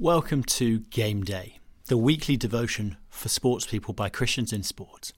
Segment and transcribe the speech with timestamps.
[0.00, 5.10] Welcome to Game Day, the weekly devotion for sports people by Christians in sport.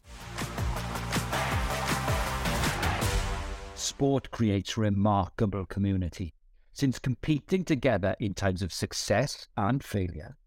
[3.74, 6.32] Sport creates remarkable community,
[6.72, 10.38] since competing together in times of success and failure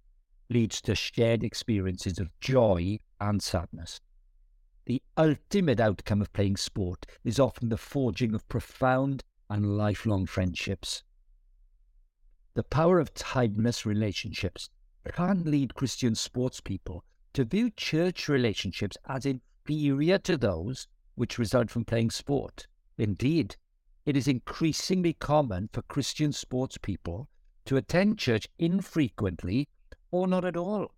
[0.49, 4.01] leads to shared experiences of joy and sadness.
[4.87, 11.03] The ultimate outcome of playing sport is often the forging of profound and lifelong friendships.
[12.55, 14.69] The power of timeless relationships
[15.11, 17.03] can lead Christian sports people
[17.33, 22.67] to view church relationships as inferior to those which result from playing sport.
[22.97, 23.55] Indeed,
[24.05, 27.27] it is increasingly common for Christian sports people
[27.65, 29.67] to attend church infrequently
[30.11, 30.91] or not at all.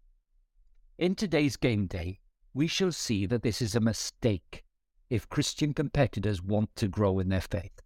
[0.98, 2.20] In today's game day,
[2.54, 4.66] we shall see that this is a mistake
[5.10, 7.82] if Christian competitors want to grow in their faith.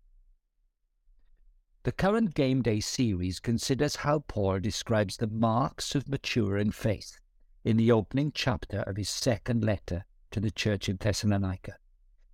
[1.84, 7.18] The current Game Day series considers how Paul describes the marks of maturing faith
[7.64, 11.78] in the opening chapter of his second letter to the church in Thessalonica.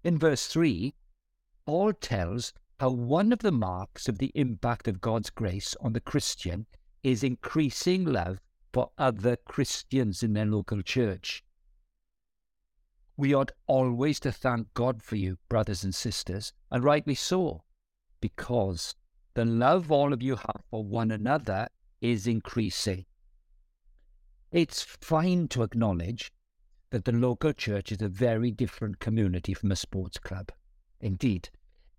[0.04, 0.96] In verse 3,
[1.68, 6.02] Paul tells how one of the marks of the impact of God's grace on the
[6.02, 6.66] Christian
[7.04, 8.42] is increasing love
[8.74, 11.44] for other Christians in their local church.
[13.16, 17.64] We ought always to thank God for you, brothers and sisters, and rightly so,
[18.20, 18.96] because
[19.36, 21.68] the love all of you have for one another
[22.02, 23.06] is increasing.
[24.50, 26.32] It's fine to acknowledge
[26.92, 30.52] that the local church is a very different community from a sports club.
[31.02, 31.50] Indeed,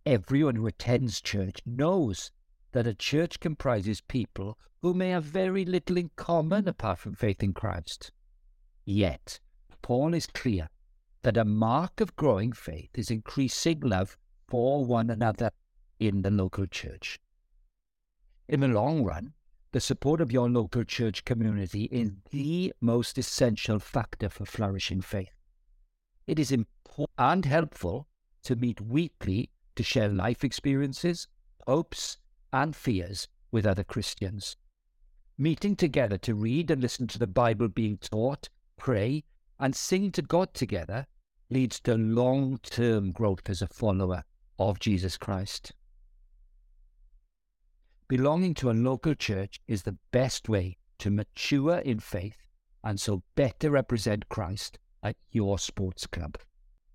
[0.06, 2.30] everyone who attends church knows
[2.72, 7.42] that a church comprises people who may have very little in common apart from faith
[7.42, 8.12] in Christ.
[8.86, 9.40] Yet,
[9.82, 10.70] Paul is clear
[11.22, 14.16] that a mark of growing faith is increasing love
[14.48, 15.50] for one another
[15.98, 17.18] in the local church.
[18.48, 19.32] In the long run,
[19.72, 25.34] the support of your local church community is the most essential factor for flourishing faith.
[26.28, 28.06] It is important and helpful
[28.44, 31.26] to meet weekly to share life experiences,
[31.66, 32.18] hopes,
[32.52, 34.56] and fears with other Christians.
[35.36, 39.24] Meeting together to read and listen to the Bible being taught, pray,
[39.58, 41.06] and sing to God together
[41.50, 44.22] leads to long term growth as a follower
[44.58, 45.72] of Jesus Christ.
[48.08, 52.46] Belonging to a local church is the best way to mature in faith
[52.84, 56.38] and so better represent Christ at your sports club.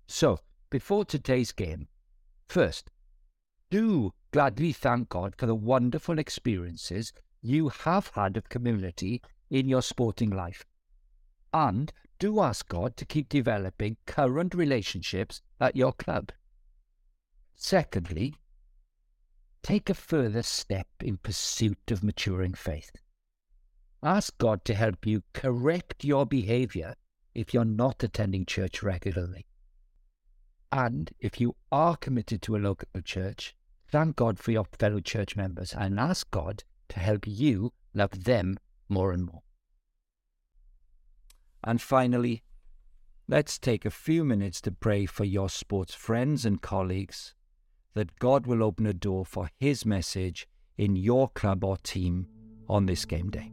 [0.06, 0.38] So,
[0.70, 1.88] before today's game,
[2.48, 2.90] first,
[3.70, 7.12] do gladly thank God for the wonderful experiences
[7.42, 9.20] you have had of community
[9.50, 10.64] in your sporting life.
[11.52, 16.32] And do ask God to keep developing current relationships at your club.
[17.54, 18.34] Secondly,
[19.62, 22.90] take a further step in pursuit of maturing faith.
[24.02, 26.94] Ask God to help you correct your behavior
[27.34, 29.46] if you're not attending church regularly.
[30.72, 33.54] And if you are committed to a local church,
[33.88, 38.58] thank God for your fellow church members and ask God to help you love them
[38.88, 39.42] more and more.
[41.62, 42.42] And finally,
[43.28, 47.34] let's take a few minutes to pray for your sports friends and colleagues
[47.94, 52.26] that God will open a door for His message in your club or team
[52.68, 53.52] on this game day.